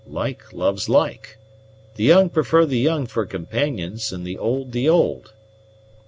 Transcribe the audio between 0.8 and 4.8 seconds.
like. The young prefer the young for companions, and the old